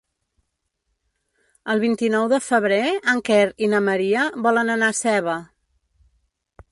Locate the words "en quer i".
3.15-3.69